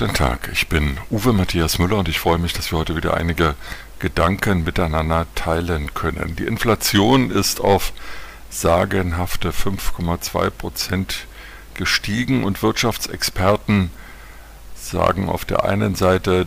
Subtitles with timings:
[0.00, 3.18] Guten Tag, ich bin Uwe Matthias Müller und ich freue mich, dass wir heute wieder
[3.18, 3.54] einige
[3.98, 6.36] Gedanken miteinander teilen können.
[6.36, 7.92] Die Inflation ist auf
[8.48, 11.26] sagenhafte 5,2 Prozent
[11.74, 13.90] gestiegen und Wirtschaftsexperten
[14.74, 16.46] sagen auf der einen Seite,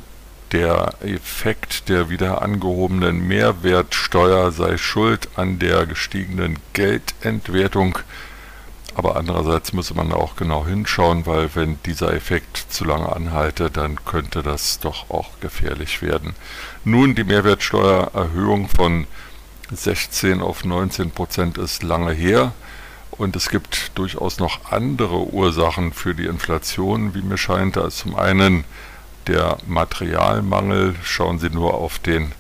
[0.52, 8.00] der Effekt der wieder angehobenen Mehrwertsteuer sei schuld an der gestiegenen Geldentwertung
[8.96, 14.04] aber andererseits müsse man auch genau hinschauen, weil wenn dieser Effekt zu lange anhalte, dann
[14.06, 16.36] könnte das doch auch gefährlich werden.
[16.84, 19.08] Nun, die Mehrwertsteuererhöhung von
[19.72, 22.54] 16 auf 19 Prozent ist lange her
[23.12, 27.76] und es gibt durchaus noch andere Ursachen für die Inflation, wie mir scheint.
[27.78, 28.64] Da ist zum einen
[29.28, 32.32] der Materialmangel, schauen Sie nur auf den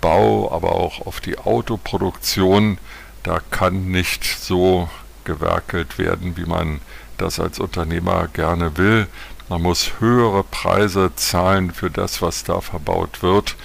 [0.00, 2.78] Bau, aber auch auf die Autoproduktion.
[3.22, 4.88] Da kann nicht so
[5.24, 6.80] gewerkelt werden, wie man
[7.18, 9.08] das als Unternehmer gerne will.
[9.48, 13.56] Man muss höhere Preise zahlen für das, was da verbaut wird.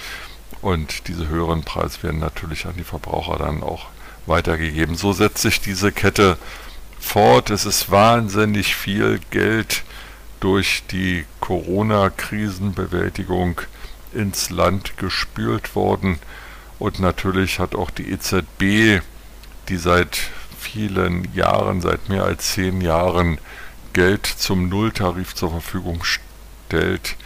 [0.60, 3.86] Und diese höheren Preise werden natürlich an die Verbraucher dann auch
[4.26, 4.94] weitergegeben.
[4.94, 6.36] So setzt sich diese Kette
[6.98, 7.50] fort.
[7.50, 9.82] Es ist wahnsinnig viel Geld
[10.40, 13.62] durch die Corona-Krisenbewältigung
[14.12, 16.18] ins Land gespült worden.
[16.78, 19.00] Und natürlich hat auch die EZB,
[19.68, 23.38] die seit vielen Jahren, seit mehr als zehn Jahren,
[23.92, 27.16] Geld zum Nulltarif zur Verfügung stellt,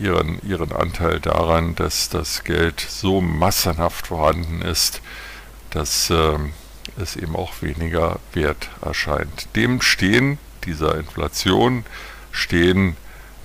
[0.00, 5.00] ihren, ihren Anteil daran, dass das Geld so massenhaft vorhanden ist,
[5.70, 6.38] dass äh,
[7.00, 9.48] es eben auch weniger wert erscheint.
[9.54, 11.84] Dem stehen, dieser Inflation,
[12.32, 12.96] stehen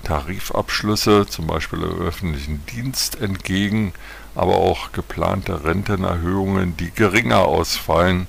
[0.04, 3.92] Tarifabschlüsse, zum Beispiel im öffentlichen Dienst, entgegen,
[4.34, 8.26] aber auch geplante Rentenerhöhungen, die geringer ausfallen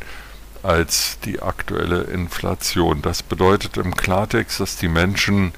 [0.63, 3.01] als die aktuelle Inflation.
[3.01, 5.53] Das bedeutet im Klartext, dass die Menschen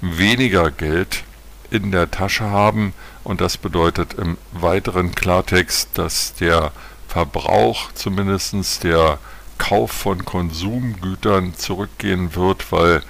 [0.00, 1.24] weniger Geld
[1.70, 2.92] in der Tasche haben
[3.24, 6.72] und das bedeutet im weiteren Klartext, dass der
[7.06, 9.18] Verbrauch, zumindest der
[9.58, 13.02] Kauf von Konsumgütern zurückgehen wird, weil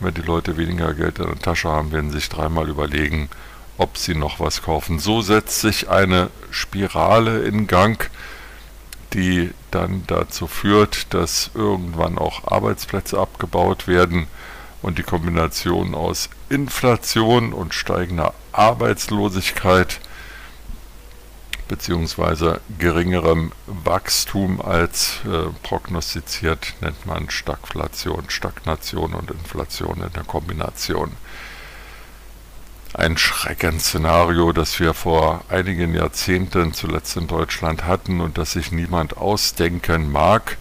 [0.00, 3.30] wenn die Leute weniger Geld in der Tasche haben, werden sie sich dreimal überlegen,
[3.78, 4.98] ob sie noch was kaufen.
[4.98, 8.10] So setzt sich eine Spirale in Gang,
[9.14, 14.26] die dann dazu führt, dass irgendwann auch Arbeitsplätze abgebaut werden
[14.80, 20.00] und die Kombination aus Inflation und steigender Arbeitslosigkeit
[21.68, 22.58] bzw.
[22.78, 31.12] geringerem Wachstum als äh, prognostiziert nennt man Stagflation, Stagnation und Inflation in der Kombination
[32.96, 39.18] ein Schreckensszenario, das wir vor einigen Jahrzehnten zuletzt in Deutschland hatten und das sich niemand
[39.18, 40.56] ausdenken mag.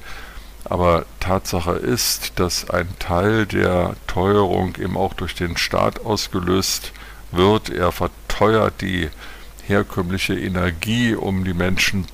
[0.66, 6.92] Aber Tatsache ist, dass ein Teil der Teuerung eben auch durch den Staat ausgelöst
[7.32, 7.70] wird.
[7.70, 9.10] Er verteuert die
[9.66, 12.06] herkömmliche Energie, um die Menschen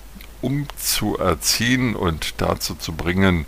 [0.41, 3.45] umzuerziehen und dazu zu bringen,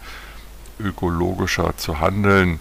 [0.79, 2.59] ökologischer zu handeln.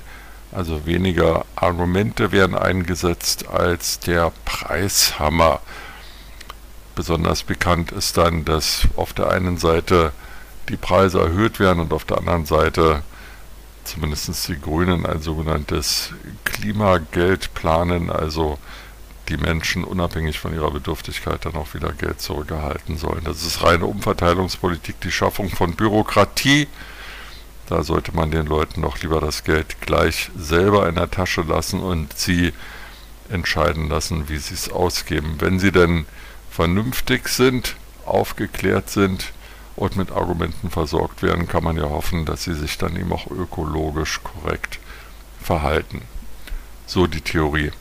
[0.52, 5.60] Also weniger Argumente werden eingesetzt als der Preishammer.
[6.94, 10.12] Besonders bekannt ist dann, dass auf der einen Seite
[10.68, 13.02] die Preise erhöht werden und auf der anderen Seite
[13.84, 16.12] zumindest die Grünen ein sogenanntes
[16.44, 18.58] Klimageld planen, also
[19.28, 23.24] die Menschen unabhängig von ihrer Bedürftigkeit dann auch wieder Geld zurückerhalten sollen.
[23.24, 26.68] Das ist reine Umverteilungspolitik, die Schaffung von Bürokratie,
[27.66, 31.80] da sollte man den Leuten doch lieber das Geld gleich selber in der Tasche lassen
[31.80, 32.52] und sie
[33.30, 35.36] entscheiden lassen, wie sie es ausgeben.
[35.38, 36.06] Wenn sie denn
[36.50, 39.32] vernünftig sind, aufgeklärt sind
[39.76, 43.30] und mit Argumenten versorgt werden, kann man ja hoffen, dass sie sich dann eben auch
[43.30, 44.78] ökologisch korrekt
[45.40, 46.02] verhalten.
[46.86, 47.72] So die Theorie.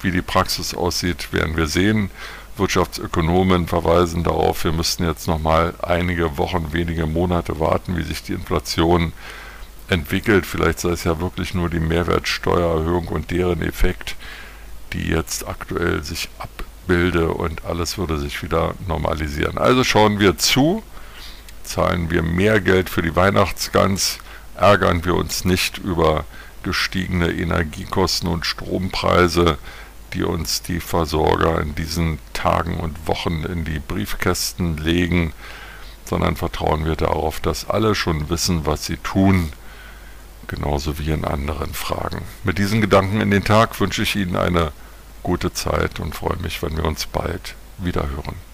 [0.00, 2.10] Wie die Praxis aussieht, werden wir sehen.
[2.56, 8.34] Wirtschaftsökonomen verweisen darauf, wir müssten jetzt nochmal einige Wochen, wenige Monate warten, wie sich die
[8.34, 9.12] Inflation
[9.88, 10.46] entwickelt.
[10.46, 14.16] Vielleicht sei es ja wirklich nur die Mehrwertsteuererhöhung und deren Effekt,
[14.92, 19.58] die jetzt aktuell sich abbilde und alles würde sich wieder normalisieren.
[19.58, 20.82] Also schauen wir zu,
[21.64, 24.18] zahlen wir mehr Geld für die Weihnachtsgans,
[24.56, 26.24] ärgern wir uns nicht über
[26.62, 29.58] gestiegene Energiekosten und Strompreise,
[30.14, 35.32] die uns die Versorger in diesen Tagen und Wochen in die Briefkästen legen,
[36.04, 39.52] sondern vertrauen wir darauf, dass alle schon wissen, was sie tun,
[40.48, 42.22] genauso wie in anderen Fragen.
[42.44, 44.72] Mit diesen Gedanken in den Tag wünsche ich Ihnen eine
[45.22, 48.51] gute Zeit und freue mich, wenn wir uns bald wiederhören.